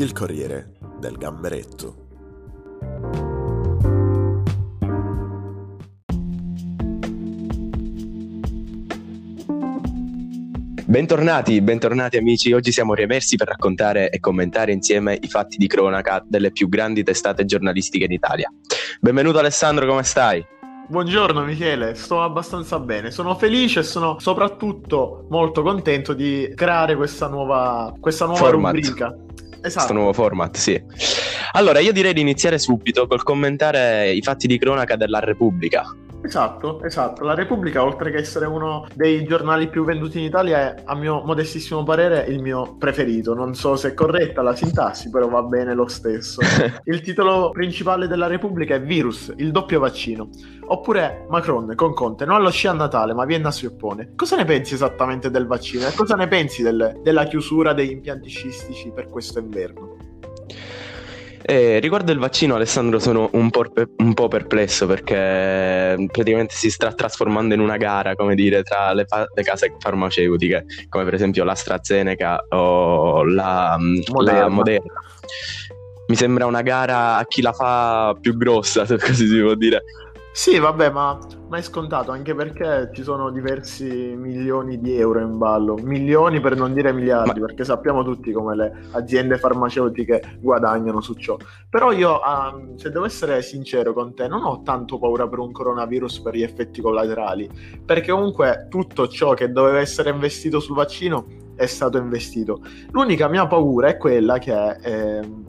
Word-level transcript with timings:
Il 0.00 0.12
Corriere 0.12 0.78
del 0.98 1.18
Gamberetto. 1.18 1.94
Bentornati, 10.86 11.60
bentornati 11.60 12.16
amici. 12.16 12.50
Oggi 12.54 12.72
siamo 12.72 12.94
riemersi 12.94 13.36
per 13.36 13.48
raccontare 13.48 14.08
e 14.08 14.20
commentare 14.20 14.72
insieme 14.72 15.18
i 15.20 15.28
fatti 15.28 15.58
di 15.58 15.66
cronaca 15.66 16.24
delle 16.26 16.50
più 16.50 16.70
grandi 16.70 17.02
testate 17.02 17.44
giornalistiche 17.44 18.06
d'Italia. 18.06 18.50
Benvenuto 19.00 19.38
Alessandro, 19.38 19.86
come 19.86 20.04
stai? 20.04 20.42
Buongiorno 20.88 21.44
Michele, 21.44 21.94
sto 21.94 22.20
abbastanza 22.20 22.80
bene, 22.80 23.12
sono 23.12 23.36
felice 23.36 23.78
e 23.78 23.82
sono 23.84 24.18
soprattutto 24.18 25.26
molto 25.28 25.62
contento 25.62 26.14
di 26.14 26.50
creare 26.56 26.96
questa 26.96 27.28
nuova, 27.28 27.94
questa 28.00 28.24
nuova 28.24 28.50
rubrica. 28.50 29.14
Esatto. 29.62 29.86
Questo 29.86 29.92
nuovo 29.92 30.12
format, 30.12 30.56
sì. 30.56 30.82
Allora, 31.52 31.80
io 31.80 31.92
direi 31.92 32.12
di 32.12 32.20
iniziare 32.20 32.58
subito 32.58 33.06
col 33.06 33.22
commentare 33.22 34.10
i 34.12 34.22
fatti 34.22 34.46
di 34.46 34.58
cronaca 34.58 34.96
della 34.96 35.20
Repubblica. 35.20 35.84
Esatto, 36.22 36.82
esatto. 36.84 37.24
La 37.24 37.34
Repubblica, 37.34 37.82
oltre 37.82 38.10
che 38.10 38.18
essere 38.18 38.46
uno 38.46 38.86
dei 38.94 39.24
giornali 39.24 39.68
più 39.68 39.84
venduti 39.84 40.18
in 40.18 40.24
Italia, 40.24 40.74
è 40.76 40.82
a 40.84 40.94
mio 40.94 41.22
modestissimo 41.24 41.82
parere 41.82 42.24
il 42.28 42.40
mio 42.42 42.76
preferito. 42.78 43.34
Non 43.34 43.54
so 43.54 43.74
se 43.76 43.88
è 43.88 43.94
corretta 43.94 44.42
la 44.42 44.54
sintassi, 44.54 45.08
però 45.10 45.28
va 45.28 45.42
bene 45.42 45.74
lo 45.74 45.88
stesso. 45.88 46.40
Il 46.84 47.00
titolo 47.00 47.50
principale 47.50 48.06
della 48.06 48.26
Repubblica 48.26 48.74
è 48.74 48.82
Virus, 48.82 49.32
il 49.38 49.50
doppio 49.50 49.80
vaccino. 49.80 50.28
Oppure 50.66 51.26
Macron 51.28 51.72
con 51.74 51.94
Conte, 51.94 52.24
non 52.24 52.36
allo 52.36 52.50
sci 52.50 52.66
a 52.68 52.72
Natale, 52.72 53.12
ma 53.14 53.24
Vienna 53.24 53.50
si 53.50 53.66
oppone. 53.66 54.12
Cosa 54.14 54.36
ne 54.36 54.44
pensi 54.44 54.74
esattamente 54.74 55.30
del 55.30 55.46
vaccino? 55.46 55.86
E 55.86 55.94
cosa 55.94 56.14
ne 56.14 56.28
pensi 56.28 56.62
del- 56.62 57.00
della 57.02 57.24
chiusura 57.24 57.72
degli 57.72 57.90
impianti 57.90 58.28
scistici 58.28 58.92
per 58.94 59.08
questo 59.08 59.38
inverno? 59.38 59.96
E 61.50 61.80
riguardo 61.80 62.12
il 62.12 62.20
vaccino, 62.20 62.54
Alessandro, 62.54 63.00
sono 63.00 63.28
un 63.32 63.50
po', 63.50 63.64
un 63.96 64.14
po' 64.14 64.28
perplesso 64.28 64.86
perché 64.86 65.96
praticamente 66.06 66.54
si 66.54 66.70
sta 66.70 66.92
trasformando 66.92 67.54
in 67.54 67.58
una 67.58 67.76
gara, 67.76 68.14
come 68.14 68.36
dire, 68.36 68.62
tra 68.62 68.92
le, 68.92 69.04
fa- 69.04 69.26
le 69.34 69.42
case 69.42 69.74
farmaceutiche, 69.80 70.64
come 70.88 71.02
per 71.02 71.14
esempio 71.14 71.42
l'AstraZeneca 71.42 72.46
o 72.50 73.24
la 73.24 73.76
Moderna. 74.12 74.40
la 74.42 74.48
Moderna. 74.48 74.92
Mi 76.06 76.14
sembra 76.14 76.46
una 76.46 76.62
gara 76.62 77.16
a 77.16 77.24
chi 77.26 77.42
la 77.42 77.52
fa 77.52 78.16
più 78.20 78.36
grossa, 78.36 78.86
se 78.86 78.96
così 78.96 79.26
si 79.26 79.40
può 79.40 79.54
dire. 79.54 79.82
Sì, 80.32 80.58
vabbè, 80.58 80.90
ma, 80.90 81.18
ma 81.48 81.58
è 81.58 81.62
scontato 81.62 82.12
anche 82.12 82.34
perché 82.36 82.90
ci 82.94 83.02
sono 83.02 83.30
diversi 83.30 84.14
milioni 84.16 84.78
di 84.80 84.96
euro 84.96 85.20
in 85.20 85.36
ballo. 85.36 85.74
Milioni 85.74 86.40
per 86.40 86.56
non 86.56 86.72
dire 86.72 86.92
miliardi, 86.92 87.40
Ma- 87.40 87.46
perché 87.46 87.64
sappiamo 87.64 88.04
tutti 88.04 88.30
come 88.32 88.54
le 88.54 88.72
aziende 88.92 89.38
farmaceutiche 89.38 90.38
guadagnano 90.40 91.00
su 91.00 91.14
ciò. 91.14 91.36
Però 91.68 91.90
io, 91.90 92.20
ehm, 92.24 92.76
se 92.76 92.90
devo 92.90 93.04
essere 93.06 93.42
sincero 93.42 93.92
con 93.92 94.14
te, 94.14 94.28
non 94.28 94.44
ho 94.44 94.62
tanto 94.62 94.98
paura 94.98 95.28
per 95.28 95.40
un 95.40 95.50
coronavirus 95.50 96.20
per 96.20 96.36
gli 96.36 96.42
effetti 96.42 96.80
collaterali, 96.80 97.50
perché 97.84 98.12
comunque 98.12 98.66
tutto 98.70 99.08
ciò 99.08 99.34
che 99.34 99.50
doveva 99.50 99.80
essere 99.80 100.10
investito 100.10 100.60
sul 100.60 100.76
vaccino 100.76 101.26
è 101.56 101.66
stato 101.66 101.98
investito. 101.98 102.62
L'unica 102.92 103.28
mia 103.28 103.46
paura 103.46 103.88
è 103.88 103.96
quella 103.96 104.38
che 104.38 104.70
ehm, 104.80 105.44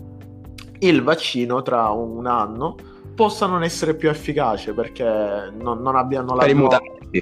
il 0.80 1.04
vaccino 1.04 1.62
tra 1.62 1.90
un 1.92 2.26
anno 2.26 2.76
possa 3.22 3.46
non 3.46 3.62
essere 3.62 3.94
più 3.94 4.10
efficace 4.10 4.74
perché 4.74 5.04
non, 5.04 5.80
non 5.84 5.96
abbiamo 5.96 6.34
Per 6.34 6.50
i 6.50 6.56
mutanti. 6.56 7.22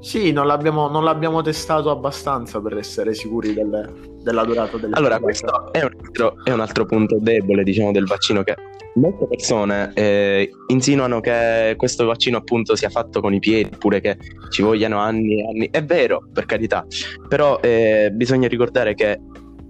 Sì, 0.00 0.32
non 0.32 0.46
l'abbiamo, 0.46 0.88
non 0.88 1.02
l'abbiamo 1.02 1.40
testato 1.40 1.90
abbastanza 1.90 2.60
per 2.60 2.76
essere 2.76 3.14
sicuri 3.14 3.54
delle- 3.54 3.90
della 4.22 4.44
durata 4.44 4.76
delle 4.76 4.94
Allora, 4.94 5.18
questo 5.18 5.72
è 5.72 5.82
un, 5.82 5.92
altro, 5.98 6.34
è 6.44 6.52
un 6.52 6.60
altro 6.60 6.84
punto 6.84 7.16
debole, 7.18 7.62
diciamo, 7.62 7.90
del 7.90 8.04
vaccino 8.04 8.42
che 8.42 8.54
molte 8.96 9.26
persone 9.28 9.92
eh, 9.94 10.50
insinuano 10.66 11.20
che 11.20 11.72
questo 11.78 12.04
vaccino 12.04 12.36
appunto 12.36 12.76
sia 12.76 12.90
fatto 12.90 13.22
con 13.22 13.32
i 13.32 13.38
piedi, 13.38 13.70
oppure 13.72 14.00
che 14.00 14.18
ci 14.50 14.60
vogliano 14.60 14.98
anni 14.98 15.40
e 15.40 15.48
anni. 15.48 15.68
È 15.70 15.82
vero, 15.82 16.28
per 16.30 16.44
carità, 16.44 16.84
però 17.28 17.58
eh, 17.62 18.10
bisogna 18.12 18.46
ricordare 18.46 18.92
che 18.92 19.18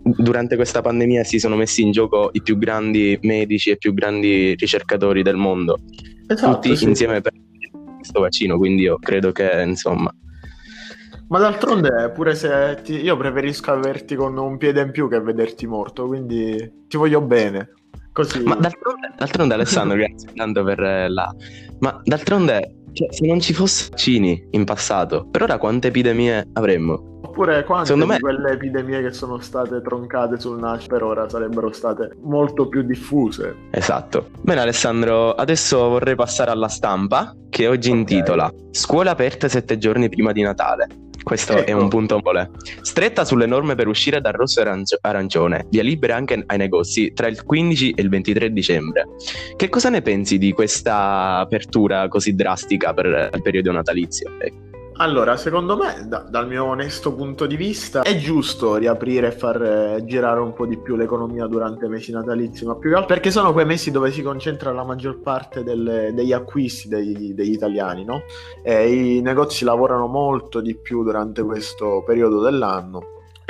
durante 0.02 0.56
questa 0.56 0.80
pandemia 0.80 1.24
si 1.24 1.38
sono 1.38 1.56
messi 1.56 1.82
in 1.82 1.92
gioco 1.92 2.30
i 2.32 2.42
più 2.42 2.58
grandi 2.58 3.18
medici 3.22 3.70
e 3.70 3.74
i 3.74 3.78
più 3.78 3.92
grandi 3.92 4.54
ricercatori 4.54 5.22
del 5.22 5.36
mondo, 5.36 5.78
Esatto, 6.26 6.54
tutti 6.54 6.76
sì. 6.76 6.84
insieme 6.84 7.20
per 7.20 7.32
questo 7.96 8.20
vaccino, 8.20 8.56
quindi 8.56 8.82
io 8.82 8.98
credo 8.98 9.32
che, 9.32 9.62
insomma, 9.66 10.12
Ma 11.28 11.38
d'altronde, 11.38 12.10
pure 12.12 12.34
se 12.34 12.80
ti- 12.82 13.00
io 13.00 13.16
preferisco 13.16 13.70
averti 13.70 14.16
con 14.16 14.36
un 14.36 14.56
piede 14.56 14.80
in 14.80 14.90
più 14.90 15.08
che 15.08 15.20
vederti 15.20 15.66
morto, 15.66 16.06
quindi 16.06 16.86
ti 16.88 16.96
voglio 16.96 17.20
bene. 17.20 17.70
Così. 18.12 18.42
Ma 18.42 18.56
d'altronde, 18.56 19.12
d'altronde 19.16 19.54
Alessandro, 19.54 19.96
grazie 19.98 20.28
tanto 20.34 20.64
per 20.64 20.80
eh, 20.80 21.08
la... 21.08 21.32
Ma 21.78 22.00
d'altronde, 22.02 22.74
cioè, 22.92 23.12
se 23.12 23.26
non 23.26 23.40
ci 23.40 23.52
fossero 23.52 23.90
vaccini 23.90 24.48
in 24.50 24.64
passato, 24.64 25.28
per 25.30 25.42
ora 25.42 25.58
quante 25.58 25.88
epidemie 25.88 26.48
avremmo? 26.54 27.09
Oppure 27.30 27.62
quante 27.64 27.86
Secondo 27.86 28.06
me- 28.06 28.16
di 28.16 28.22
quelle 28.22 28.50
epidemie 28.50 29.00
che 29.02 29.12
sono 29.12 29.38
state 29.38 29.80
troncate 29.82 30.38
sul 30.40 30.58
nascere 30.58 30.88
per 30.94 31.02
ora 31.04 31.28
sarebbero 31.28 31.70
state 31.72 32.10
molto 32.22 32.66
più 32.68 32.82
diffuse. 32.82 33.54
Esatto. 33.70 34.30
Bene 34.42 34.60
Alessandro, 34.62 35.32
adesso 35.34 35.78
vorrei 35.88 36.16
passare 36.16 36.50
alla 36.50 36.66
stampa 36.68 37.32
che 37.48 37.68
oggi 37.68 37.90
Ok. 37.90 37.96
intitola 37.96 38.52
Scuole 38.72 39.10
aperte 39.10 39.48
sette 39.48 39.78
giorni 39.78 40.08
prima 40.08 40.32
di 40.32 40.42
Natale. 40.42 40.88
Questo 41.22 41.52
è 41.52 41.70
Ecco. 41.70 41.78
un 41.82 41.88
punto 41.88 42.18
mole. 42.22 42.50
Stretta 42.80 43.24
sulle 43.24 43.46
norme 43.46 43.74
per 43.76 43.86
uscire 43.86 44.20
dal 44.20 44.32
rosso 44.32 44.58
e 44.58 44.62
arancio- 44.62 44.98
arancione, 45.00 45.66
via 45.68 45.82
libera 45.82 46.16
anche 46.16 46.42
ai 46.44 46.56
negozi 46.58 47.12
tra 47.12 47.28
il 47.28 47.44
15 47.44 47.90
e 47.92 48.02
il 48.02 48.08
23 48.08 48.50
dicembre. 48.52 49.06
Che 49.54 49.68
cosa 49.68 49.88
ne 49.90 50.02
pensi 50.02 50.38
di 50.38 50.52
questa 50.52 51.36
apertura 51.38 52.08
così 52.08 52.34
drastica 52.34 52.92
per 52.94 53.30
il 53.34 53.42
periodo 53.42 53.70
natalizio? 53.70 54.30
Ecco. 54.40 54.69
Allora, 55.00 55.38
secondo 55.38 55.78
me, 55.78 56.04
da- 56.06 56.26
dal 56.28 56.46
mio 56.46 56.62
onesto 56.66 57.14
punto 57.14 57.46
di 57.46 57.56
vista, 57.56 58.02
è 58.02 58.18
giusto 58.18 58.76
riaprire 58.76 59.28
e 59.28 59.32
far 59.32 59.62
eh, 59.62 60.04
girare 60.04 60.40
un 60.40 60.52
po' 60.52 60.66
di 60.66 60.76
più 60.76 60.94
l'economia 60.94 61.46
durante 61.46 61.86
i 61.86 61.88
mesi 61.88 62.12
natalizi, 62.12 62.66
ma 62.66 62.76
più 62.76 62.90
che 62.90 62.96
altro 62.96 63.14
perché 63.14 63.30
sono 63.30 63.54
quei 63.54 63.64
mesi 63.64 63.90
dove 63.90 64.10
si 64.10 64.20
concentra 64.20 64.72
la 64.72 64.84
maggior 64.84 65.20
parte 65.20 65.64
delle- 65.64 66.12
degli 66.12 66.34
acquisti 66.34 66.88
degli, 66.88 67.32
degli 67.32 67.52
italiani, 67.52 68.04
no? 68.04 68.24
E 68.62 69.16
i 69.16 69.22
negozi 69.22 69.64
lavorano 69.64 70.06
molto 70.06 70.60
di 70.60 70.76
più 70.76 71.02
durante 71.02 71.42
questo 71.42 72.02
periodo 72.04 72.42
dell'anno. 72.42 73.00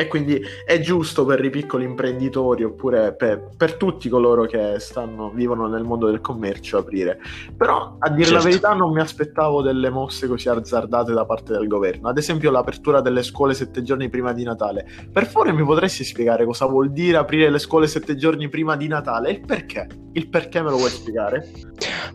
E 0.00 0.06
quindi 0.08 0.40
è 0.64 0.80
giusto 0.80 1.26
per 1.26 1.44
i 1.44 1.50
piccoli 1.50 1.84
imprenditori 1.84 2.64
oppure 2.64 3.14
per, 3.14 3.50
per 3.54 3.74
tutti 3.74 4.08
coloro 4.08 4.46
che 4.46 4.76
stanno, 4.78 5.30
vivono 5.30 5.68
nel 5.68 5.84
mondo 5.84 6.06
del 6.06 6.22
commercio 6.22 6.78
aprire. 6.78 7.18
Però 7.54 7.96
a 7.98 8.08
dire 8.08 8.30
la 8.30 8.40
Certo. 8.40 8.48
verità 8.48 8.72
non 8.72 8.92
mi 8.92 9.00
aspettavo 9.00 9.60
delle 9.60 9.90
mosse 9.90 10.26
così 10.26 10.48
azzardate 10.48 11.12
da 11.12 11.26
parte 11.26 11.52
del 11.52 11.66
governo. 11.66 12.08
Ad 12.08 12.16
esempio 12.16 12.50
l'apertura 12.50 13.02
delle 13.02 13.22
scuole 13.22 13.52
sette 13.52 13.82
giorni 13.82 14.08
prima 14.08 14.32
di 14.32 14.42
Natale. 14.42 14.86
Per 15.12 15.26
favore 15.26 15.52
mi 15.52 15.64
potresti 15.64 16.02
spiegare 16.02 16.46
cosa 16.46 16.64
vuol 16.64 16.90
dire 16.92 17.18
aprire 17.18 17.50
le 17.50 17.58
scuole 17.58 17.86
sette 17.86 18.16
giorni 18.16 18.48
prima 18.48 18.76
di 18.76 18.88
Natale 18.88 19.28
e 19.28 19.32
il 19.32 19.40
perché? 19.44 19.86
Il 20.14 20.30
perché 20.30 20.62
me 20.62 20.70
lo 20.70 20.78
vuoi 20.78 20.88
spiegare? 20.90 21.46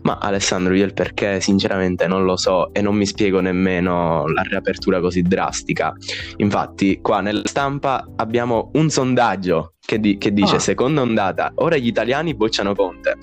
Ma 0.04 0.18
Alessandro, 0.22 0.74
io 0.74 0.86
il 0.86 0.94
perché 0.94 1.40
sinceramente 1.40 2.08
non 2.08 2.24
lo 2.26 2.38
so 2.38 2.74
e 2.74 2.82
non 2.82 2.96
mi 2.96 3.06
spiego 3.06 3.40
nemmeno 3.40 4.28
la 4.28 4.42
riapertura 4.42 5.00
così 5.00 5.22
drastica. 5.22 5.94
Infatti, 6.38 7.00
qua 7.02 7.22
nella 7.22 7.42
stampa 7.46 8.06
abbiamo 8.18 8.70
un 8.74 8.90
sondaggio 8.90 9.74
che, 9.86 10.00
di- 10.00 10.18
che 10.18 10.34
dice: 10.34 10.56
Ah. 10.56 10.60
Seconda 10.60 11.02
ondata, 11.02 11.52
ora 11.56 11.78
gli 11.78 11.88
italiani 11.88 12.36
bocciano 12.36 12.74
Conte. 12.76 13.18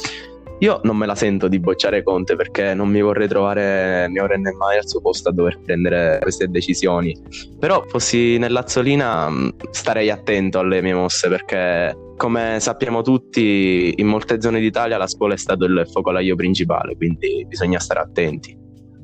Io 0.61 0.79
non 0.85 0.97
me 0.97 1.07
la 1.07 1.17
sento 1.17 1.49
di 1.49 1.59
bocciare 1.59 2.05
Conte 2.05 2.37
perché 2.37 2.73
non 2.73 2.89
mi 2.89 3.03
vorrei 3.03 3.27
trovare 3.27 4.07
né 4.07 4.21
ora 4.21 4.37
né 4.37 4.53
mai 4.53 4.79
al 4.79 4.87
suo 4.87 5.01
posto 5.01 5.29
a 5.29 5.33
dover 5.33 5.59
prendere 5.59 6.19
queste 6.23 6.47
decisioni. 6.49 7.21
Però 7.59 7.83
fossi 7.89 8.39
nell'Azzolina 8.39 9.29
mh, 9.29 9.55
starei 9.73 10.09
attento 10.09 10.61
alle 10.61 10.81
mie 10.81 10.95
mosse 10.95 11.29
perché 11.29 11.97
come 12.23 12.59
sappiamo 12.61 13.03
tutti 13.03 13.95
in 13.97 14.07
molte 14.07 14.41
zone 14.41 14.61
d'Italia 14.61 14.97
la 14.97 15.09
scuola 15.09 15.35
è 15.35 15.37
stato 15.37 15.65
il 15.65 15.89
focolaio 15.91 16.37
principale, 16.37 16.95
quindi 16.95 17.45
bisogna 17.49 17.81
stare 17.81 17.99
attenti. 17.99 18.57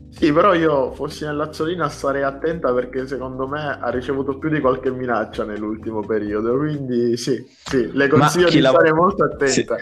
Sì, 0.09 0.33
però 0.33 0.55
io 0.55 0.93
fossi 0.93 1.25
nell'Azzolina 1.25 1.89
starei 1.89 2.23
attenta 2.23 2.73
perché 2.73 3.09
secondo 3.09 3.49
me 3.49 3.77
ha 3.81 3.91
ricevuto 3.91 4.39
più 4.39 4.49
di 4.51 4.61
qualche 4.61 4.93
minaccia 4.93 5.45
nell'ultimo 5.45 5.99
periodo. 5.99 6.57
Quindi 6.59 7.17
sì, 7.17 7.45
sì, 7.65 7.91
le 7.93 8.07
consiglio 8.07 8.51
di 8.51 8.61
lavora- 8.61 8.87
stare 8.87 9.01
molto 9.01 9.25
attenta. 9.25 9.77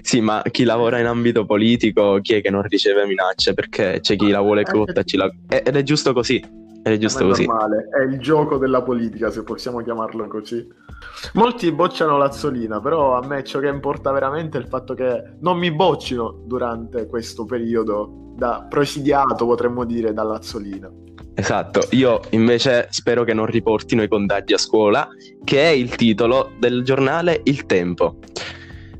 Sì, 0.00 0.22
ma 0.22 0.42
chi 0.50 0.64
lavora 0.64 0.98
in 0.98 1.06
ambito 1.06 1.44
politico, 1.44 2.18
chi 2.22 2.32
è 2.32 2.40
che 2.40 2.48
non 2.48 2.62
riceve 2.62 3.04
minacce? 3.04 3.52
Perché 3.52 3.98
c'è 4.00 4.16
chi 4.16 4.30
la 4.30 4.40
vuole 4.40 4.62
la- 4.64 5.30
eh, 5.50 5.62
ed 5.66 5.76
è 5.76 5.82
giusto 5.82 6.14
così. 6.14 6.42
È 6.82 6.96
giusto 6.96 7.24
è 7.24 7.26
così. 7.26 7.44
normale, 7.44 7.88
è 7.90 8.02
il 8.04 8.18
gioco 8.18 8.56
della 8.56 8.82
politica, 8.82 9.30
se 9.30 9.42
possiamo 9.42 9.82
chiamarlo 9.82 10.26
così. 10.28 10.66
Molti 11.34 11.70
bocciano 11.72 12.16
l'Azzolina, 12.16 12.80
però 12.80 13.18
a 13.18 13.26
me 13.26 13.44
ciò 13.44 13.58
che 13.58 13.68
importa 13.68 14.10
veramente 14.12 14.58
è 14.58 14.60
il 14.60 14.66
fatto 14.66 14.94
che 14.94 15.34
non 15.40 15.58
mi 15.58 15.70
boccino 15.70 16.42
durante 16.46 17.06
questo 17.06 17.44
periodo 17.44 18.32
da 18.36 18.66
presidiato, 18.68 19.46
potremmo 19.46 19.84
dire, 19.84 20.12
dall'Azzolina. 20.12 20.90
Esatto, 21.34 21.86
io 21.90 22.20
invece 22.30 22.88
spero 22.90 23.24
che 23.24 23.34
non 23.34 23.46
riportino 23.46 24.02
i 24.02 24.08
contagi 24.08 24.54
a 24.54 24.58
scuola, 24.58 25.08
che 25.44 25.62
è 25.62 25.68
il 25.68 25.94
titolo 25.96 26.52
del 26.58 26.82
giornale 26.82 27.40
Il 27.44 27.66
Tempo. 27.66 28.18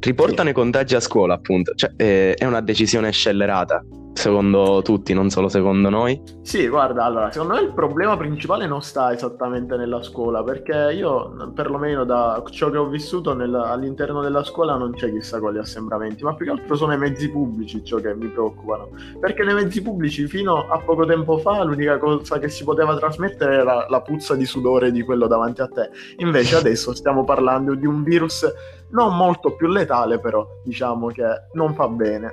Riportano 0.01 0.49
i 0.49 0.53
contagi 0.53 0.95
a 0.95 1.01
scuola, 1.01 1.35
appunto. 1.35 1.73
Cioè, 1.75 1.93
eh, 1.97 2.35
è 2.35 2.45
una 2.45 2.61
decisione 2.61 3.13
scellerata, 3.13 3.85
secondo 4.13 4.83
tutti, 4.83 5.15
non 5.15 5.31
solo 5.31 5.49
secondo 5.49 5.89
noi. 5.89 6.21
Sì, 6.43 6.67
guarda, 6.69 7.05
allora, 7.05 7.31
secondo 7.31 7.55
me 7.55 7.61
il 7.61 7.73
problema 7.73 8.17
principale 8.17 8.67
non 8.67 8.83
sta 8.83 9.13
esattamente 9.13 9.77
nella 9.77 10.03
scuola, 10.03 10.43
perché 10.43 10.93
io, 10.93 11.53
perlomeno 11.55 12.05
da 12.05 12.43
ciò 12.51 12.71
che 12.71 12.77
ho 12.77 12.89
vissuto 12.89 13.35
nel- 13.35 13.55
all'interno 13.55 14.21
della 14.21 14.43
scuola, 14.43 14.77
non 14.77 14.93
c'è 14.93 15.11
chissà 15.11 15.39
quali 15.39 15.59
assembramenti, 15.59 16.25
ma 16.25 16.35
più 16.35 16.47
che 16.47 16.53
altro 16.53 16.75
sono 16.75 16.93
i 16.93 16.99
mezzi 16.99 17.31
pubblici 17.31 17.85
ciò 17.85 17.99
che 17.99 18.15
mi 18.15 18.27
preoccupano. 18.29 18.89
Perché 19.21 19.45
nei 19.45 19.55
mezzi 19.55 19.81
pubblici, 19.81 20.27
fino 20.27 20.67
a 20.69 20.79
poco 20.79 21.05
tempo 21.05 21.39
fa, 21.39 21.63
l'unica 21.63 21.99
cosa 21.99 22.39
che 22.39 22.49
si 22.49 22.65
poteva 22.65 22.97
trasmettere 22.97 23.55
era 23.55 23.87
la 23.89 24.01
puzza 24.01 24.35
di 24.35 24.45
sudore 24.45 24.91
di 24.91 25.03
quello 25.03 25.27
davanti 25.27 25.61
a 25.61 25.69
te. 25.69 25.91
Invece 26.17 26.57
adesso 26.57 26.95
stiamo 26.95 27.25
parlando 27.25 27.75
di 27.75 27.87
un 27.87 28.03
virus 28.03 28.47
non 28.91 29.17
molto 29.17 29.55
più 29.55 29.69
letale, 29.69 30.19
però 30.19 30.47
diciamo 30.65 31.09
che 31.09 31.25
non 31.53 31.75
fa 31.75 31.89
bene. 31.89 32.31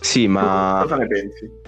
Sì, 0.00 0.26
ma 0.26 0.80
Cosa 0.82 0.96
ne 0.96 1.06
pensi? 1.06 1.58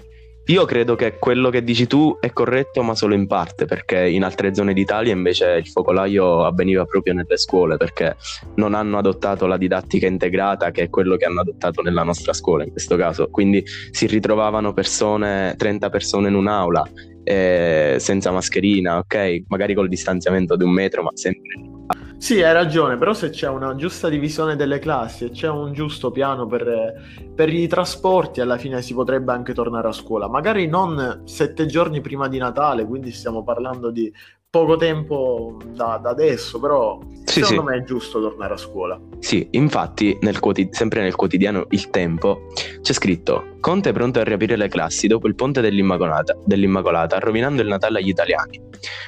io 0.47 0.65
credo 0.65 0.95
che 0.95 1.17
quello 1.19 1.49
che 1.49 1.63
dici 1.63 1.87
tu 1.87 2.17
è 2.19 2.33
corretto, 2.33 2.83
ma 2.83 2.95
solo 2.95 3.13
in 3.13 3.27
parte, 3.27 3.63
perché 3.65 4.05
in 4.09 4.23
altre 4.23 4.53
zone 4.53 4.73
d'Italia 4.73 5.13
invece 5.13 5.51
il 5.51 5.67
focolaio 5.67 6.43
avveniva 6.43 6.83
proprio 6.83 7.13
nelle 7.13 7.37
scuole, 7.37 7.77
perché 7.77 8.17
non 8.55 8.73
hanno 8.73 8.97
adottato 8.97 9.45
la 9.45 9.55
didattica 9.55 10.05
integrata, 10.05 10.71
che 10.71 10.83
è 10.83 10.89
quello 10.89 11.15
che 11.15 11.23
hanno 11.25 11.41
adottato 11.41 11.81
nella 11.81 12.03
nostra 12.03 12.33
scuola 12.33 12.65
in 12.65 12.71
questo 12.71 12.97
caso. 12.97 13.29
Quindi 13.29 13.63
si 13.91 14.05
ritrovavano 14.05 14.73
persone, 14.73 15.55
30 15.57 15.89
persone 15.89 16.27
in 16.27 16.35
un'aula, 16.35 16.83
eh, 17.23 17.97
senza 17.99 18.31
mascherina, 18.31 18.97
ok? 18.97 19.43
Magari 19.47 19.73
col 19.73 19.87
distanziamento 19.87 20.55
di 20.55 20.63
un 20.63 20.71
metro, 20.71 21.03
ma 21.03 21.11
sempre 21.13 21.71
Sì, 22.17 22.41
hai 22.41 22.53
ragione, 22.53 22.97
però 22.97 23.13
se 23.13 23.29
c'è 23.29 23.49
una 23.49 23.75
giusta 23.75 24.09
divisione 24.09 24.55
delle 24.55 24.79
classi 24.79 25.25
e 25.25 25.29
c'è 25.31 25.49
un 25.49 25.73
giusto 25.73 26.11
piano 26.11 26.45
per, 26.47 26.93
per 27.35 27.53
i 27.53 27.67
trasporti, 27.67 28.41
alla 28.41 28.57
fine 28.57 28.81
si 28.81 28.93
potrebbe 28.93 29.31
anche 29.31 29.53
tornare 29.53 29.87
a 29.87 29.91
scuola. 29.91 30.27
Magari 30.27 30.67
non 30.67 31.23
sette 31.25 31.65
giorni 31.65 32.01
prima 32.01 32.27
di 32.27 32.37
Natale, 32.37 32.85
quindi 32.85 33.11
stiamo 33.11 33.43
parlando 33.43 33.91
di 33.91 34.11
poco 34.53 34.75
tempo 34.75 35.57
da, 35.73 35.99
da 35.99 36.11
adesso, 36.11 36.59
però 36.59 36.99
Sì, 37.23 37.41
secondo 37.41 37.61
sì. 37.61 37.67
me 37.67 37.77
è 37.77 37.83
giusto 37.83 38.21
tornare 38.21 38.53
a 38.53 38.57
scuola. 38.57 38.99
Sì, 39.17 39.47
infatti, 39.53 40.15
nel 40.21 40.39
quoti- 40.39 40.67
sempre 40.69 41.01
nel 41.01 41.15
quotidiano 41.15 41.65
Il 41.69 41.89
Tempo 41.89 42.49
c'è 42.79 42.93
scritto: 42.93 43.55
Conte 43.59 43.89
è 43.89 43.93
pronto 43.93 44.19
a 44.19 44.23
riaprire 44.23 44.55
le 44.55 44.67
classi 44.67 45.07
dopo 45.07 45.27
il 45.27 45.33
ponte 45.33 45.59
dell'Immacolata, 45.59 46.37
dell'Immacolata, 46.45 47.17
rovinando 47.17 47.63
il 47.63 47.67
Natale 47.67 47.97
agli 47.97 48.09
italiani. 48.09 48.61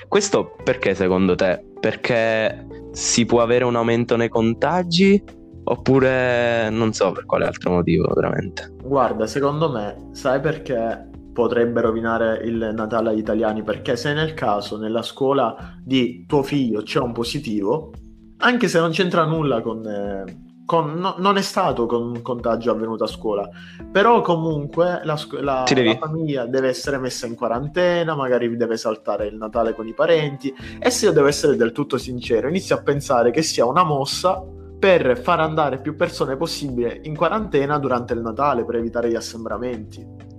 Questo 0.08 0.56
perché 0.64 0.96
secondo 0.96 1.36
te? 1.36 1.64
Perché 1.80 2.66
si 2.94 3.26
può 3.26 3.42
avere 3.44 3.66
un 3.66 3.76
aumento 3.76 4.16
nei 4.16 4.30
contagi? 4.30 5.24
Oppure 5.68 6.72
non 6.72 6.92
so 6.94 7.12
per 7.12 7.26
quale 7.26 7.46
altro 7.46 7.72
motivo, 7.72 8.12
veramente. 8.16 8.74
Guarda, 8.84 9.28
secondo 9.28 9.70
me, 9.72 10.10
sai 10.12 10.40
perché 10.40 11.10
potrebbe 11.36 11.82
rovinare 11.82 12.38
il 12.46 12.72
Natale 12.74 13.10
agli 13.10 13.20
italiani? 13.20 13.62
Perché 13.62 13.98
se 13.98 14.14
nel 14.14 14.34
caso 14.34 14.78
nella 14.78 15.02
scuola 15.02 15.76
di 15.84 16.24
tuo 16.26 16.44
figlio 16.44 16.82
c'è 16.82 17.02
un 17.02 17.12
positivo, 17.12 17.92
anche 18.38 18.70
se 18.70 18.80
non 18.80 18.92
c'entra 18.92 19.26
nulla 19.26 19.62
con... 19.62 19.86
eh, 19.86 20.44
con- 20.66 20.94
no- 20.96 21.16
non 21.20 21.36
è 21.38 21.42
stato 21.42 21.86
con 21.86 22.02
un 22.02 22.22
contagio 22.24 22.72
avvenuto 22.72 23.04
a 23.04 23.08
scuola, 23.08 23.48
però 23.92 24.22
comunque 24.22 25.02
la, 25.04 25.20
la- 25.42 25.64
la 25.92 25.98
famiglia 26.00 26.46
deve 26.48 26.70
essere 26.70 26.98
messa 26.98 27.28
in 27.28 27.36
quarantena, 27.36 28.16
magari 28.16 28.56
deve 28.56 28.78
saltare 28.78 29.28
il 29.28 29.36
Natale 29.36 29.76
con 29.76 29.88
i 29.88 29.94
parenti 29.94 30.52
e 30.80 30.90
se 30.90 31.06
io 31.06 31.12
devo 31.12 31.28
essere 31.28 31.56
del 31.58 31.72
tutto 31.74 31.98
sincero, 32.00 32.48
inizio 32.48 32.76
a 32.78 32.82
pensare 32.82 33.30
che 33.30 33.44
sia 33.44 33.66
una 33.66 33.84
mossa 33.84 34.42
per 34.80 35.20
far 35.20 35.40
andare 35.40 35.80
più 35.82 35.96
persone 35.96 36.36
possibile 36.36 37.00
in 37.04 37.16
quarantena 37.16 37.78
durante 37.78 38.14
il 38.14 38.22
Natale 38.22 38.66
per 38.66 38.76
evitare 38.76 39.10
gli 39.10 39.16
assembramenti. 39.16 40.34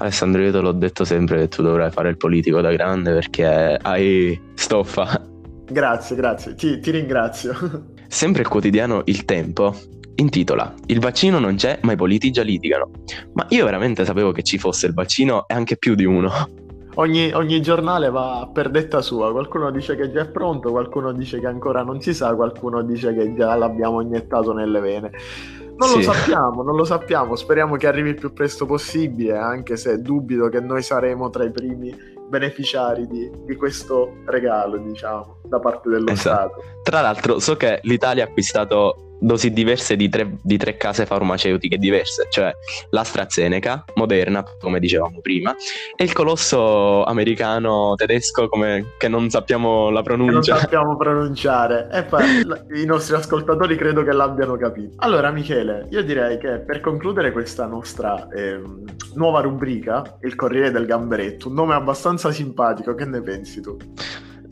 Alessandro, 0.00 0.40
io 0.40 0.50
te 0.50 0.60
l'ho 0.60 0.72
detto 0.72 1.04
sempre 1.04 1.40
che 1.40 1.48
tu 1.48 1.62
dovrai 1.62 1.90
fare 1.90 2.08
il 2.08 2.16
politico 2.16 2.62
da 2.62 2.72
grande 2.72 3.12
perché 3.12 3.78
hai 3.80 4.40
stoffa. 4.54 5.22
Grazie, 5.70 6.16
grazie, 6.16 6.54
ti, 6.54 6.80
ti 6.80 6.90
ringrazio. 6.90 7.54
Sempre 8.08 8.42
il 8.42 8.48
quotidiano 8.48 9.02
Il 9.04 9.24
Tempo 9.24 9.76
intitola 10.16 10.74
Il 10.86 10.98
vaccino 10.98 11.38
non 11.38 11.54
c'è, 11.54 11.78
ma 11.82 11.92
i 11.92 11.96
politici 11.96 12.32
già 12.32 12.42
litigano. 12.42 12.90
Ma 13.34 13.44
io 13.50 13.64
veramente 13.66 14.04
sapevo 14.04 14.32
che 14.32 14.42
ci 14.42 14.58
fosse 14.58 14.86
il 14.86 14.94
vaccino 14.94 15.46
e 15.46 15.54
anche 15.54 15.76
più 15.76 15.94
di 15.94 16.06
uno. 16.06 16.30
Ogni, 16.94 17.30
ogni 17.32 17.60
giornale 17.60 18.10
va 18.10 18.50
per 18.52 18.70
detta 18.70 19.00
sua, 19.02 19.30
qualcuno 19.30 19.70
dice 19.70 19.96
che 19.96 20.10
già 20.10 20.22
è 20.22 20.28
pronto, 20.28 20.70
qualcuno 20.70 21.12
dice 21.12 21.38
che 21.38 21.46
ancora 21.46 21.82
non 21.82 22.00
si 22.00 22.12
sa, 22.12 22.34
qualcuno 22.34 22.82
dice 22.82 23.14
che 23.14 23.34
già 23.34 23.54
l'abbiamo 23.54 24.00
iniettato 24.00 24.52
nelle 24.52 24.80
vene. 24.80 25.10
Non 25.80 25.88
Sì. 25.88 26.04
lo 26.04 26.12
sappiamo, 26.12 26.62
non 26.62 26.76
lo 26.76 26.84
sappiamo, 26.84 27.36
speriamo 27.36 27.76
che 27.76 27.86
arrivi 27.86 28.10
il 28.10 28.14
più 28.16 28.32
presto 28.34 28.66
possibile, 28.66 29.36
anche 29.38 29.76
se 29.78 30.00
dubito 30.02 30.48
che 30.50 30.60
noi 30.60 30.82
saremo 30.82 31.30
tra 31.30 31.42
i 31.44 31.50
primi 31.50 31.94
beneficiari 32.28 33.06
di, 33.06 33.30
di 33.46 33.56
questo 33.56 34.16
regalo, 34.26 34.76
diciamo, 34.76 35.38
da 35.44 35.58
parte 35.58 35.88
dello 35.88 36.10
Esatto. 36.10 36.60
Stato. 36.60 36.82
Tra 36.82 37.00
l'altro, 37.00 37.38
so 37.38 37.56
che 37.56 37.80
l'Italia 37.84 38.24
ha 38.24 38.28
acquistato 38.28 39.09
dosi 39.20 39.52
diverse 39.52 39.96
di 39.96 40.08
tre, 40.08 40.38
di 40.42 40.56
tre 40.56 40.76
case 40.76 41.06
farmaceutiche 41.06 41.76
diverse, 41.76 42.26
cioè 42.30 42.52
l'AstraZeneca, 42.90 43.84
Moderna, 43.94 44.44
come 44.58 44.80
dicevamo 44.80 45.20
prima, 45.20 45.54
e 45.94 46.04
il 46.04 46.12
colosso 46.12 47.04
americano 47.04 47.94
tedesco 47.96 48.48
come, 48.48 48.94
che 48.98 49.08
non 49.08 49.28
sappiamo 49.30 49.90
la 49.90 50.02
che 50.02 50.16
non 50.16 50.26
pronuncia. 50.26 50.56
sappiamo 50.56 50.96
pronunciare 50.96 51.88
e 51.92 52.02
poi 52.04 52.24
i 52.82 52.84
nostri 52.84 53.14
ascoltatori 53.14 53.76
credo 53.76 54.02
che 54.02 54.12
l'abbiano 54.12 54.56
capito. 54.56 54.94
Allora 54.96 55.30
Michele, 55.30 55.86
io 55.90 56.02
direi 56.02 56.38
che 56.38 56.58
per 56.60 56.80
concludere 56.80 57.32
questa 57.32 57.66
nostra 57.66 58.28
ehm, 58.28 58.84
nuova 59.14 59.40
rubrica, 59.40 60.18
il 60.22 60.34
Corriere 60.34 60.70
del 60.70 60.86
Gamberetto, 60.86 61.48
un 61.48 61.54
nome 61.54 61.74
abbastanza 61.74 62.32
simpatico, 62.32 62.94
che 62.94 63.04
ne 63.04 63.20
pensi 63.20 63.60
tu? 63.60 63.76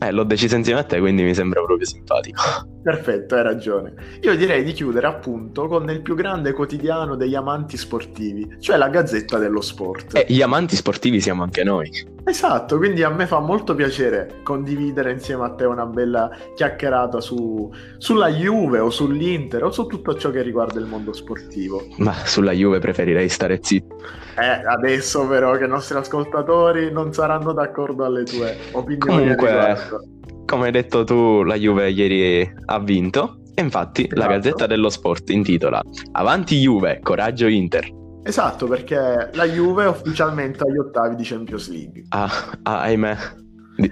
Eh, 0.01 0.11
l'ho 0.11 0.23
deciso 0.23 0.55
insieme 0.55 0.79
a 0.79 0.83
te, 0.83 0.97
quindi 0.99 1.23
mi 1.23 1.33
sembra 1.33 1.61
proprio 1.61 1.85
simpatico. 1.85 2.41
Perfetto, 2.81 3.35
hai 3.35 3.43
ragione. 3.43 3.93
Io 4.21 4.35
direi 4.35 4.63
di 4.63 4.71
chiudere 4.71 5.07
appunto 5.07 5.67
con 5.67 5.89
il 5.89 6.01
più 6.01 6.15
grande 6.15 6.53
quotidiano 6.53 7.15
degli 7.15 7.35
amanti 7.35 7.75
sportivi, 7.75 8.57
cioè 8.59 8.77
la 8.77 8.87
Gazzetta 8.87 9.37
dello 9.37 9.61
Sport. 9.61 10.15
E 10.15 10.25
gli 10.29 10.41
amanti 10.41 10.75
sportivi 10.75 11.19
siamo 11.19 11.43
anche 11.43 11.63
noi. 11.63 11.89
Esatto, 12.23 12.77
quindi 12.77 13.03
a 13.03 13.09
me 13.09 13.25
fa 13.27 13.39
molto 13.39 13.75
piacere 13.75 14.35
condividere 14.43 15.11
insieme 15.11 15.45
a 15.45 15.49
te 15.49 15.65
una 15.65 15.85
bella 15.85 16.29
chiacchierata 16.55 17.19
su, 17.19 17.71
sulla 17.97 18.29
Juve 18.29 18.79
o 18.79 18.89
sull'Inter 18.89 19.63
o 19.63 19.71
su 19.71 19.85
tutto 19.87 20.15
ciò 20.15 20.29
che 20.29 20.41
riguarda 20.41 20.79
il 20.79 20.85
mondo 20.85 21.11
sportivo. 21.11 21.85
Ma 21.97 22.13
sulla 22.25 22.51
Juve 22.51 22.79
preferirei 22.79 23.27
stare 23.29 23.59
zitto. 23.61 23.95
Eh, 24.39 24.65
adesso 24.65 25.27
però 25.27 25.57
che 25.57 25.65
i 25.65 25.67
nostri 25.67 25.97
ascoltatori 25.97 26.91
non 26.91 27.11
saranno 27.13 27.51
d'accordo 27.51 28.05
alle 28.05 28.23
tue 28.23 28.55
opinioni. 28.71 29.35
Comunque-. 29.35 30.17
Come 30.49 30.65
hai 30.65 30.71
detto 30.71 31.03
tu, 31.03 31.43
la 31.43 31.55
Juve 31.55 31.89
ieri 31.91 32.51
ha 32.65 32.79
vinto. 32.79 33.41
E 33.53 33.61
infatti 33.61 34.07
la 34.09 34.15
Esatto. 34.25 34.29
Gazzetta 34.33 34.67
dello 34.67 34.89
Sport 34.89 35.29
intitola 35.31 35.81
Avanti 36.13 36.59
Juve, 36.59 36.99
coraggio 37.03 37.45
Inter. 37.47 37.87
Esatto, 38.23 38.67
perché 38.67 39.29
la 39.33 39.43
Juve 39.45 39.83
è 39.83 39.87
ufficialmente 39.87 40.63
agli 40.63 40.77
ottavi 40.77 41.15
di 41.15 41.23
Champions 41.23 41.69
League. 41.69 42.05
Ah, 42.09 42.29
ah, 42.63 42.79
ahimè, 42.81 43.17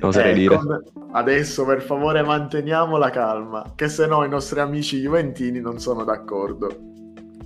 oserei 0.01 0.31
Eh, 0.31 0.35
dire. 0.35 0.55
con- 0.55 0.83
Adesso 1.11 1.65
per 1.65 1.81
favore 1.81 2.21
manteniamo 2.23 2.97
la 2.97 3.09
calma, 3.09 3.73
che 3.75 3.87
se 3.89 4.05
no 4.07 4.23
i 4.23 4.29
nostri 4.29 4.59
amici 4.59 4.99
juventini 4.99 5.59
non 5.59 5.79
sono 5.79 6.03
d'accordo. 6.03 6.69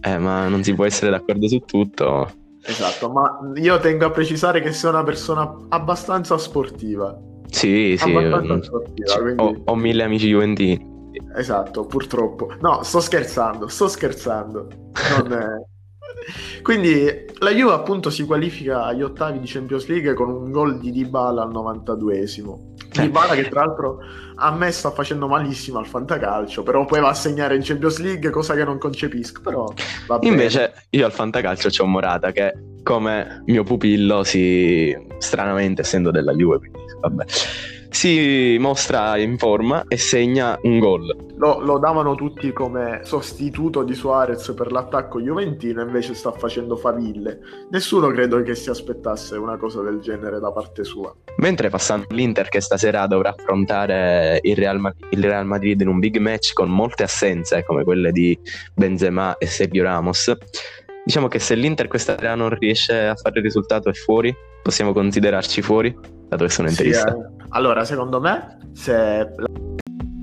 Eh, 0.01 0.18
ma 0.18 0.48
non 0.48 0.63
si 0.63 0.74
può 0.74 0.86
essere 0.86 1.12
d'accordo 1.12 1.48
su 1.48 1.60
tutto. 1.60 2.30
Esatto, 2.63 3.10
ma 3.12 3.39
io 3.56 3.80
tengo 3.80 4.06
a 4.06 4.12
precisare 4.12 4.62
che 4.62 4.72
sei 4.74 4.89
una 4.91 5.03
persona 5.03 5.51
abbastanza 5.70 6.38
sportiva. 6.38 7.18
Sì, 7.51 7.96
sì. 7.98 8.12
mm, 8.12 8.60
sportiva, 8.62 9.13
c- 9.13 9.20
quindi- 9.22 9.41
ho, 9.41 9.62
ho 9.65 9.75
mille 9.75 10.03
amici 10.03 10.27
juventini. 10.29 10.89
Esatto, 11.36 11.86
purtroppo. 11.86 12.53
No, 12.62 12.81
sto 12.84 13.00
scherzando, 13.00 13.67
sto 13.67 13.88
scherzando. 13.88 14.67
È- 14.93 15.70
Quindi 16.62 17.25
la 17.39 17.51
Juve 17.51 17.74
appunto 17.74 18.10
si 18.10 18.25
qualifica 18.25 18.86
agli 18.86 19.01
ottavi 19.01 19.39
di 19.39 19.48
Champions 19.48 19.88
League 19.88 20.13
con 20.13 20.29
un 20.29 20.51
gol 20.51 20.77
di 20.79 20.91
Dybala 20.91 21.41
al 21.43 21.51
92esimo. 21.51 22.71
Eh. 22.93 23.01
Dybala 23.01 23.36
che 23.36 23.48
tra 23.48 23.65
l'altro 23.65 24.00
a 24.36 24.51
me 24.51 24.71
sta 24.71 24.91
facendo 24.91 25.27
malissimo 25.27 25.79
al 25.79 25.86
fantacalcio, 25.86 26.63
però 26.63 26.86
poi 26.86 27.00
va 27.00 27.10
a 27.10 27.13
segnare 27.13 27.55
in 27.55 27.62
Champions 27.63 28.00
League, 28.00 28.29
cosa 28.31 28.55
che 28.55 28.63
non 28.63 28.77
concepisco, 28.77 29.41
però 29.41 29.71
va 30.07 30.17
bene. 30.19 30.31
Invece 30.31 30.74
io 30.89 31.05
al 31.05 31.12
fantacalcio 31.12 31.69
c'ho 31.69 31.86
Morata 31.86 32.31
che 32.31 32.53
come 32.83 33.43
mio 33.45 33.63
pupillo 33.63 34.24
si 34.24 34.95
stranamente 35.19 35.81
essendo 35.81 36.12
della 36.12 36.33
Juve, 36.33 36.57
quindi 36.57 36.79
vabbè. 37.00 37.25
Si 37.91 38.55
mostra 38.57 39.17
in 39.17 39.38
forma 39.38 39.83
e 39.88 39.98
segna 39.98 40.57
un 40.63 40.79
gol. 40.79 41.13
Lo, 41.36 41.60
lo 41.60 41.77
davano 41.77 42.15
tutti 42.15 42.53
come 42.53 43.01
sostituto 43.03 43.83
di 43.83 43.93
Suarez 43.93 44.53
per 44.55 44.71
l'attacco 44.71 45.19
juventino, 45.19 45.81
invece 45.81 46.13
sta 46.13 46.31
facendo 46.31 46.77
faville. 46.77 47.39
Nessuno 47.69 48.07
credo 48.07 48.41
che 48.43 48.55
si 48.55 48.69
aspettasse 48.69 49.36
una 49.36 49.57
cosa 49.57 49.81
del 49.81 50.00
genere 50.00 50.39
da 50.39 50.51
parte 50.51 50.86
sua. 50.86 51.13
Mentre 51.38 51.69
passando 51.69 52.05
l'Inter 52.12 52.48
che 52.48 52.62
stasera 52.62 53.05
dovrà 53.07 53.29
affrontare 53.29 54.39
il 54.41 54.55
Real, 54.55 54.95
il 55.10 55.24
Real 55.24 55.45
Madrid 55.45 55.81
in 55.81 55.89
un 55.89 56.00
big 56.00 56.17
match 56.17 56.53
con 56.53 56.69
molte 56.69 57.03
assenze 57.03 57.63
come 57.65 57.83
quelle 57.83 58.12
di 58.12 58.39
Benzema 58.74 59.38
e 59.38 59.48
Sergio 59.48 59.83
Ramos, 59.83 60.33
diciamo 61.03 61.27
che 61.27 61.39
se 61.39 61.55
l'Inter 61.55 61.89
questa 61.89 62.17
sera 62.17 62.36
non 62.36 62.57
riesce 62.57 63.05
a 63.05 63.15
fare 63.15 63.39
il 63.39 63.43
risultato 63.43 63.89
è 63.89 63.93
fuori, 63.93 64.33
possiamo 64.63 64.93
considerarci 64.93 65.62
fuori, 65.62 66.19
dato 66.32 66.46
che 66.46 66.50
sono 66.50 66.70
Sì, 66.70 66.84
interista. 66.84 67.12
eh. 67.14 67.30
Allora, 67.50 67.84
secondo 67.84 68.22
me, 68.22 68.58
se 68.72 69.30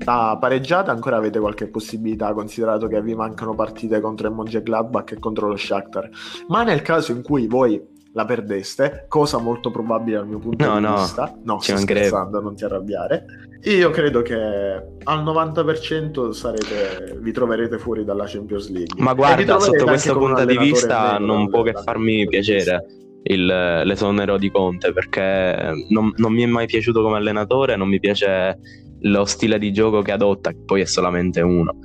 la 0.03 0.37
pareggiata 0.39 0.91
ancora 0.91 1.17
avete 1.17 1.39
qualche 1.39 1.67
possibilità, 1.67 2.33
considerato 2.33 2.87
che 2.87 2.99
vi 3.01 3.13
mancano 3.13 3.53
partite 3.53 4.01
contro 4.01 4.27
il 4.27 4.33
Mönchengladbach 4.33 5.11
e 5.11 5.19
contro 5.19 5.47
lo 5.47 5.55
Shakhtar. 5.55 6.09
Ma 6.47 6.63
nel 6.63 6.81
caso 6.81 7.11
in 7.11 7.21
cui 7.21 7.45
voi 7.45 7.79
la 8.13 8.25
perdeste, 8.25 9.05
cosa 9.07 9.37
molto 9.37 9.69
probabile 9.69 10.17
dal 10.17 10.27
mio 10.27 10.39
punto 10.39 10.65
No, 10.65 10.77
di 10.77 10.81
no, 10.81 10.95
vista, 10.95 11.37
no, 11.43 11.59
ci 11.59 11.73
sto 11.73 11.81
scherzando, 11.81 12.41
non 12.41 12.55
ti 12.55 12.63
arrabbiare. 12.63 13.25
Io 13.65 13.91
credo 13.91 14.23
che 14.23 14.35
al 14.35 15.23
90% 15.23 16.31
sarete, 16.31 17.19
vi 17.19 17.31
troverete 17.31 17.77
fuori 17.77 18.03
dalla 18.03 18.23
Champions 18.25 18.69
League. 18.71 18.99
Ma 19.03 19.13
guarda, 19.13 19.59
sotto 19.59 19.85
questo 19.85 20.17
punto 20.17 20.43
di 20.43 20.57
vista 20.57 21.19
non 21.19 21.49
può 21.49 21.61
che 21.61 21.73
farmi 21.73 22.25
piacere 22.25 22.83
il- 23.23 23.81
l'esonero 23.83 24.37
di 24.37 24.49
Conte 24.49 24.93
perché 24.93 25.71
non, 25.89 26.11
non 26.17 26.33
mi 26.33 26.43
è 26.43 26.47
mai 26.47 26.65
piaciuto 26.65 27.01
come 27.01 27.17
allenatore, 27.17 27.75
non 27.75 27.87
mi 27.89 27.99
piace 27.99 28.57
lo 29.01 29.25
stile 29.25 29.57
di 29.59 29.71
gioco 29.71 30.01
che 30.01 30.11
adotta, 30.11 30.51
che 30.51 30.61
poi 30.65 30.81
è 30.81 30.85
solamente 30.85 31.41
uno. 31.41 31.77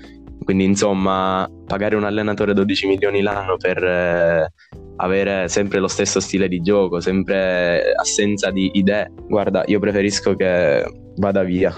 Quindi 0.45 0.65
insomma, 0.65 1.49
pagare 1.67 1.97
un 1.97 2.05
allenatore 2.05 2.53
12 2.53 2.87
milioni 2.87 3.23
l'anno 3.23 3.57
per 3.57 3.83
eh, 3.83 4.53
avere 4.97 5.49
sempre 5.49 5.79
lo 5.79 5.89
stesso 5.89 6.21
stile 6.21 6.49
di 6.49 6.61
gioco, 6.61 7.01
sempre 7.01 7.93
assenza 7.95 8.51
di 8.51 8.71
idee, 8.75 9.11
guarda, 9.27 9.63
io 9.67 9.79
preferisco 9.79 10.35
che 10.35 10.85
vada 11.17 11.43
via. 11.43 11.75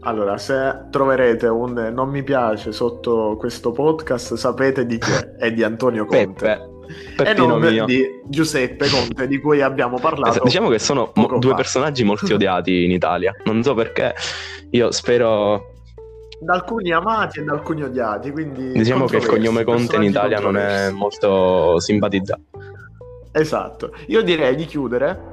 Allora, 0.00 0.38
se 0.38 0.86
troverete 0.90 1.48
un 1.48 1.90
non 1.92 2.08
mi 2.10 2.22
piace 2.22 2.72
sotto 2.72 3.36
questo 3.38 3.72
podcast, 3.72 4.34
sapete 4.34 4.86
di 4.86 4.98
chi 4.98 5.10
è? 5.10 5.46
È 5.46 5.52
di 5.52 5.62
Antonio 5.62 6.04
Conte. 6.04 6.26
Peppe, 6.26 6.67
e 6.88 7.14
Peppino 7.14 7.46
non 7.46 7.60
mio. 7.60 7.84
di 7.84 8.04
Giuseppe 8.26 8.88
Conte, 8.88 9.26
di 9.26 9.38
cui 9.38 9.60
abbiamo 9.60 9.98
parlato. 9.98 10.30
Esatto, 10.30 10.44
Diciamo 10.44 10.68
che 10.68 10.78
sono 10.78 11.12
mo- 11.14 11.38
due 11.38 11.54
personaggi 11.54 12.04
molto 12.04 12.32
odiati 12.34 12.84
in 12.84 12.90
Italia. 12.90 13.34
Non 13.44 13.62
so 13.62 13.74
perché. 13.74 14.14
Io 14.70 14.90
spero. 14.90 15.74
Da 16.40 16.54
alcuni 16.54 16.92
amati 16.92 17.40
e 17.40 17.42
da 17.42 17.52
alcuni 17.52 17.82
odiati, 17.82 18.30
quindi... 18.30 18.70
Diciamo 18.70 19.06
che 19.06 19.16
il 19.16 19.26
cognome 19.26 19.64
Conte 19.64 19.96
in 19.96 20.04
Italia 20.04 20.38
non 20.38 20.56
è 20.56 20.88
molto 20.90 21.80
simpatizzato. 21.80 22.42
Esatto. 23.32 23.92
Io 24.06 24.22
direi 24.22 24.54
di 24.54 24.64
chiudere 24.64 25.27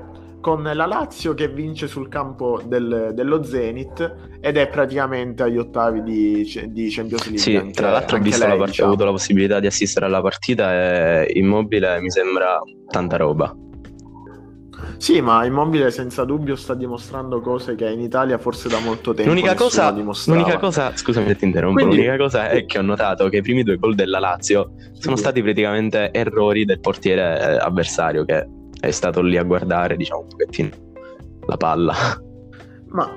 con 0.46 0.62
la 0.62 0.86
Lazio 0.86 1.34
che 1.34 1.48
vince 1.48 1.88
sul 1.88 2.08
campo 2.08 2.62
del- 2.68 3.14
dello 3.16 3.42
Zenit 3.44 4.16
ed 4.40 4.58
è 4.58 4.68
praticamente 4.68 5.42
agli 5.42 5.58
ottavi 5.58 6.04
di, 6.04 6.68
di 6.70 6.88
Champions 6.92 7.24
League. 7.24 7.40
Sì, 7.40 7.56
anche- 7.56 7.72
tra 7.72 7.90
l'altro 7.90 8.18
ho 8.18 8.20
visto 8.20 8.42
lei, 8.44 8.50
la 8.52 8.56
part- 8.58 8.70
diciamo. 8.70 8.90
ho 8.90 8.92
avuto 8.92 9.06
la 9.08 9.12
possibilità 9.16 9.60
di 9.60 9.66
assistere 9.66 10.06
alla 10.06 10.22
partita 10.22 11.24
e 11.24 11.32
Immobile 11.34 12.00
mi 12.00 12.12
sembra 12.12 12.60
tanta 12.92 13.18
roba. 13.18 13.56
Sì, 14.98 15.20
ma 15.20 15.44
Immobile 15.46 15.90
senza 15.90 16.26
dubbio 16.26 16.56
sta 16.56 16.76
dimostrando 16.76 17.42
cose 17.42 17.74
che 17.74 17.90
in 17.90 18.02
Italia 18.02 18.38
forse 18.38 18.70
da 18.70 18.78
molto 18.80 19.16
tempo 19.16 19.32
L'unica 19.32 19.56
cosa, 19.56 19.90
l'unica 19.90 20.60
cosa, 20.60 20.96
scusami 20.96 21.26
se 21.28 21.36
ti 21.38 21.46
interrompo, 21.46 21.80
Quindi- 21.80 21.96
l'unica 21.96 22.18
cosa 22.18 22.50
è 22.50 22.66
che 22.66 22.78
ho 22.78 22.84
notato 22.84 23.30
che 23.30 23.38
i 23.38 23.42
primi 23.42 23.64
due 23.64 23.78
gol 23.78 23.96
della 23.96 24.20
Lazio 24.20 24.74
sono 24.92 25.16
Sì. 25.16 25.22
stati 25.24 25.42
praticamente 25.42 26.12
errori 26.14 26.66
del 26.66 26.80
portiere 26.80 27.40
eh, 27.40 27.58
avversario 27.58 28.26
che 28.26 28.46
è 28.80 28.92
stato 28.92 29.22
lì 29.22 29.38
a 29.38 29.44
guardare, 29.44 29.96
diciamo, 29.98 30.22
un 30.22 30.28
pochettino 30.28 30.70
la 31.48 31.58
palla. 31.58 31.94
Ma 32.88 33.10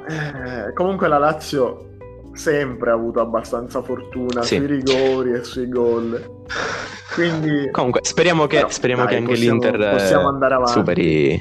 eh, 0.66 0.72
comunque 0.72 1.08
la 1.08 1.18
Lazio 1.18 1.84
sempre 2.32 2.90
ha 2.90 2.94
avuto 2.94 3.20
abbastanza 3.20 3.82
fortuna 3.82 4.42
Sì. 4.42 4.56
sui 4.56 4.66
rigori 4.66 5.32
e 5.32 5.44
sui 5.44 5.68
gol. 5.68 6.20
Quindi 7.14 7.70
Comunque, 7.72 8.00
speriamo 8.04 8.46
che, 8.46 8.56
Però, 8.56 8.68
speriamo 8.68 9.04
dai, 9.04 9.12
che 9.12 9.18
anche 9.18 9.32
possiamo- 9.32 9.60
l'Inter 9.60 9.80
eh, 9.80 9.90
possiamo 9.90 10.66
superi 10.66 11.32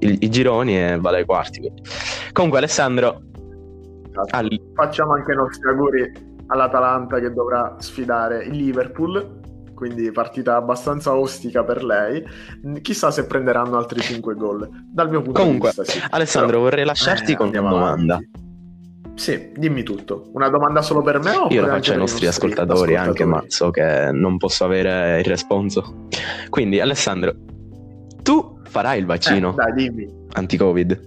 i, 0.00 0.16
i 0.20 0.28
gironi 0.30 0.78
e 0.78 0.98
vada 1.00 1.16
ai 1.16 1.24
quarti. 1.24 1.60
quindi. 1.60 1.82
Comunque, 2.32 2.58
Alessandro, 2.58 3.20
al- 4.30 4.60
facciamo 4.74 5.12
anche 5.12 5.32
i 5.32 5.36
nostri 5.36 5.68
auguri 5.68 6.12
all'Atalanta 6.48 7.18
che 7.18 7.32
dovrà 7.32 7.74
sfidare 7.78 8.44
il 8.44 8.56
Liverpool. 8.56 9.40
Quindi 9.76 10.10
partita 10.10 10.56
abbastanza 10.56 11.14
ostica 11.14 11.62
per 11.62 11.84
lei. 11.84 12.24
Chissà 12.80 13.10
se 13.10 13.26
prenderanno 13.26 13.76
altri 13.76 14.00
5 14.00 14.34
gol. 14.34 14.66
Dal 14.90 15.10
mio 15.10 15.20
punto 15.20 15.38
Comunque, 15.42 15.70
di 15.74 15.82
vista, 15.82 15.92
sì. 16.00 16.02
Alessandro, 16.10 16.50
Però- 16.52 16.62
vorrei 16.62 16.84
lasciarti 16.86 17.32
eh, 17.32 17.36
con 17.36 17.48
una 17.48 17.60
domanda. 17.60 18.14
avanti. 18.14 18.44
Sì, 19.16 19.52
dimmi 19.54 19.82
tutto. 19.82 20.30
Una 20.32 20.48
domanda 20.48 20.80
solo 20.80 21.02
per 21.02 21.18
me? 21.20 21.30
Io 21.32 21.42
oppure 21.44 21.54
lo 21.60 21.66
anche 21.66 21.76
faccio 21.76 21.92
ai 21.92 21.98
nostri 21.98 22.24
nostri 22.26 22.46
ascoltatori, 22.46 22.96
anche, 22.96 23.24
ma 23.26 23.36
ascoltatori? 23.36 23.50
so 23.50 23.70
che 23.70 24.10
non 24.12 24.36
posso 24.38 24.64
avere 24.64 25.18
il 25.20 25.24
responso. 25.26 26.06
Quindi, 26.48 26.80
Alessandro, 26.80 27.34
tu 28.22 28.58
farai 28.64 28.96
il 28.98 29.04
Eh, 29.04 29.06
vaccino 29.06 29.52
dai, 29.52 29.72
dimmi. 29.74 30.08
anti-Covid? 30.32 31.00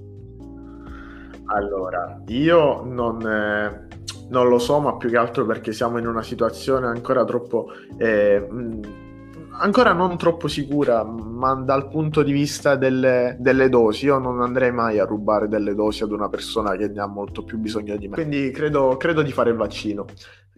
Allora, 1.52 2.22
io 2.28 2.84
non, 2.86 3.22
eh, 3.28 3.88
non 4.30 4.48
lo 4.48 4.60
so, 4.60 4.80
ma 4.80 4.96
più 4.98 5.10
che 5.10 5.18
altro 5.18 5.46
perché 5.46 5.72
siamo 5.74 5.98
in 5.98 6.08
una 6.08 6.24
situazione 6.24 6.88
ancora 6.88 7.24
troppo, 7.26 7.68
eh, 7.98 8.40
mh, 8.40 8.80
ancora 9.60 9.94
non 9.94 10.18
troppo 10.18 10.48
sicura, 10.48 11.04
ma 11.04 11.54
dal 11.56 11.90
punto 11.90 12.24
di 12.24 12.32
vista 12.32 12.76
delle, 12.76 13.36
delle 13.40 13.70
dosi, 13.70 14.06
io 14.06 14.18
non 14.18 14.42
andrei 14.42 14.72
mai 14.72 15.00
a 15.00 15.06
rubare 15.06 15.48
delle 15.48 15.76
dosi 15.76 16.04
ad 16.04 16.12
una 16.12 16.30
persona 16.30 16.76
che 16.76 16.88
ne 16.88 17.02
ha 17.02 17.08
molto 17.08 17.44
più 17.44 17.58
bisogno 17.58 17.96
di 17.98 18.08
me. 18.08 18.14
Quindi 18.16 18.52
credo, 18.52 18.96
credo 18.98 19.22
di 19.22 19.32
fare 19.32 19.50
il 19.50 19.58
vaccino. 19.58 20.06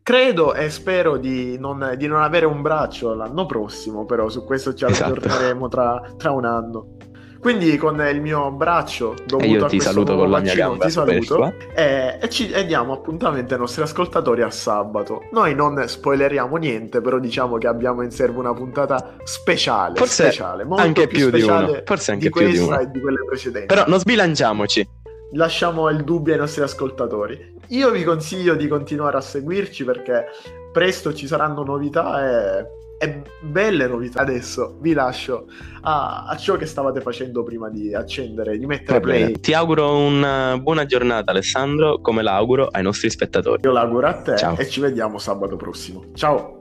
Credo 0.04 0.56
e 0.56 0.70
spero 0.72 1.18
di 1.18 1.60
non, 1.60 1.94
di 1.96 2.08
non 2.08 2.22
avere 2.24 2.48
un 2.48 2.62
braccio 2.63 3.13
l'anno 3.13 3.46
prossimo, 3.46 4.06
però 4.06 4.30
su 4.30 4.44
questo 4.46 4.74
ci 4.74 4.84
Esatto. 4.84 5.13
aggiorneremo 5.13 5.68
tra, 5.68 6.01
tra 6.18 6.32
un 6.32 6.46
anno. 6.46 6.98
Quindi 7.41 7.75
con 7.77 8.00
il 8.00 8.21
mio 8.21 8.51
braccio 8.51 9.15
dovuto 9.25 9.43
E 9.43 9.48
io 9.48 9.65
ti 9.65 9.79
saluto 9.79 10.15
con 10.15 10.29
la 10.29 10.39
mia 10.39 10.53
gamba 10.53 10.86
ti 10.86 10.91
saluto 10.91 11.51
e, 11.74 12.19
e 12.21 12.29
ci, 12.29 12.51
e 12.51 12.67
diamo 12.67 12.93
appuntamento 12.93 13.55
ai 13.55 13.60
nostri 13.60 13.81
ascoltatori 13.81 14.43
a 14.43 14.51
sabato. 14.51 15.24
Noi 15.31 15.55
non 15.55 15.83
spoileriamo 15.88 16.55
niente, 16.57 17.01
però 17.01 17.17
diciamo 17.17 17.57
che 17.57 17.65
abbiamo 17.65 18.03
in 18.03 18.12
serbo 18.12 18.39
una 18.39 18.53
puntata 18.53 19.15
speciale, 19.24 19.98
Forse 19.98 20.25
speciale, 20.25 20.65
molto 20.65 20.83
anche 20.83 21.07
più 21.07 21.31
di 21.31 21.41
speciale 21.41 21.71
uno, 21.71 21.81
forse 21.83 22.12
anche 22.12 22.25
di 22.25 22.31
più 22.31 22.48
di 22.48 22.57
uno. 22.60 22.79
e 22.79 22.91
di 22.91 23.01
quelle 23.01 23.25
precedenti. 23.25 23.67
Però 23.74 23.86
non 23.88 24.00
sbilanciamoci. 24.00 24.89
Lasciamo 25.33 25.89
il 25.89 26.03
dubbio 26.03 26.33
ai 26.33 26.39
nostri 26.39 26.62
ascoltatori. 26.62 27.57
Io 27.69 27.89
vi 27.89 28.03
consiglio 28.03 28.53
di 28.53 28.67
continuare 28.67 29.17
a 29.17 29.21
seguirci 29.21 29.83
perché 29.83 30.25
presto 30.71 31.12
ci 31.13 31.25
saranno 31.25 31.63
novità 31.63 32.60
e, 32.60 32.65
e 33.01 33.24
belle 33.39 33.88
novità. 33.88 34.22
Adesso 34.22 34.77
vi 34.79 34.93
lascio 34.93 35.48
a, 35.81 36.27
a 36.27 36.38
ciò 36.38 36.55
che 36.55 36.67
stavate 36.67 37.01
facendo 37.01 37.41
prima 37.41 37.67
di 37.67 37.96
accendere, 37.96 38.60
di 38.60 38.67
mettere 38.67 39.00
play. 39.00 39.39
Ti 39.39 39.53
auguro 39.53 39.98
una 39.98 40.60
buona 40.62 40.86
giornata, 40.86 41.31
Alessandro, 41.31 42.00
come 42.00 42.22
l'auguro 42.22 42.67
ai 42.67 42.84
nostri 42.84 43.10
spettatori. 43.10 43.62
Io 43.63 43.72
l'auguro 43.72 44.08
a 44.08 44.13
te 44.13 44.38
Ciao. 44.38 44.55
e 44.55 44.67
ci 44.67 44.79
vediamo 44.81 45.17
sabato 45.17 45.55
prossimo. 45.55 46.05
Ciao! 46.13 46.61